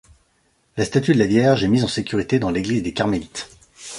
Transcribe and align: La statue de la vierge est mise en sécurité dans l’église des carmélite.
La 0.77 0.85
statue 0.85 1.13
de 1.13 1.19
la 1.19 1.27
vierge 1.27 1.63
est 1.63 1.67
mise 1.67 1.83
en 1.83 1.87
sécurité 1.87 2.39
dans 2.39 2.49
l’église 2.49 2.81
des 2.81 2.91
carmélite. 2.91 3.51